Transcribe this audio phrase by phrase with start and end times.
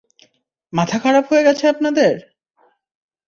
[0.73, 2.13] মাথা খারাপ হয়ে গেছে আপনাদের?